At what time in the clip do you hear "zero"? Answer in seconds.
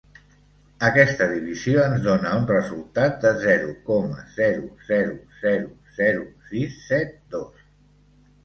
3.43-3.75, 4.39-4.65, 4.89-5.15, 5.45-5.71, 6.01-6.27